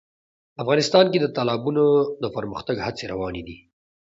افغانستان 0.63 1.05
کې 1.11 1.19
د 1.21 1.27
تالابونه 1.37 1.83
د 2.23 2.25
پرمختګ 2.35 2.77
هڅې 2.85 3.05
روانې 3.13 3.41
دي. 3.47 3.57